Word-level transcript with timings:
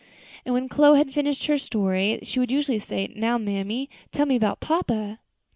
And 0.45 0.55
when 0.55 0.67
Chloe 0.67 0.97
had 0.97 1.13
finished 1.13 1.45
that 1.45 1.61
story 1.61 2.17
she 2.23 2.39
would 2.39 2.49
usually 2.49 2.79
say, 2.79 3.13
"Now, 3.15 3.37
mammy, 3.37 3.87
tell 4.11 4.25
me 4.25 4.33
all 4.33 4.37
about 4.37 4.59
papa." 4.59 5.19